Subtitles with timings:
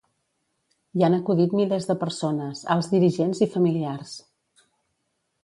[0.99, 4.17] Hi han acudit milers de persones, alts dirigents i familiars.